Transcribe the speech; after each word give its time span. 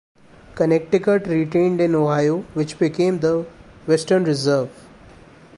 Connecticut 0.55 1.27
retained 1.27 1.79
in 1.79 1.93
Ohio 1.93 2.39
which 2.55 2.79
became 2.79 3.19
the 3.19 3.45
"Western 3.85 4.23
Reserve". 4.23 4.71